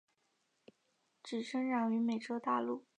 [1.21, 2.85] 只生长于美洲大陆。